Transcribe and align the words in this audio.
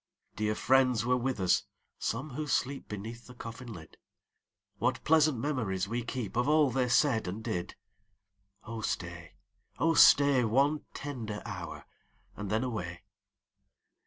Dear 0.35 0.55
friends 0.55 1.05
were 1.05 1.15
with 1.15 1.39
us, 1.39 1.65
some 1.99 2.31
who 2.31 2.47
sleep 2.47 2.87
Beneath 2.89 3.27
the 3.27 3.35
coffin 3.35 3.71
lid: 3.71 3.97
What 4.79 5.03
pleasant 5.03 5.37
memories 5.37 5.87
we 5.87 6.01
keep 6.01 6.35
Of 6.35 6.47
all 6.49 6.71
they 6.71 6.89
said 6.89 7.27
and 7.27 7.43
did! 7.43 7.75
Oh 8.63 8.81
stay, 8.81 9.35
oh 9.77 9.93
stay, 9.93 10.43
One 10.43 10.83
tender 10.95 11.43
hour, 11.45 11.85
and 12.35 12.49
then 12.49 12.63
away. 12.63 13.03